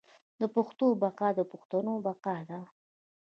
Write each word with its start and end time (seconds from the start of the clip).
د 0.39 0.41
پښتو 0.55 0.85
بقا 1.01 1.29
د 1.37 1.41
پښتنو 1.51 1.93
بقا 2.05 2.37
ده. 2.49 2.59